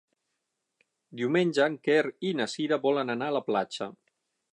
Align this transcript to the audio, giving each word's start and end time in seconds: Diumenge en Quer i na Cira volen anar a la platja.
Diumenge 1.19 1.67
en 1.71 1.75
Quer 1.87 2.01
i 2.29 2.31
na 2.39 2.47
Cira 2.53 2.81
volen 2.87 3.15
anar 3.17 3.29
a 3.33 3.37
la 3.37 3.43
platja. 3.51 3.89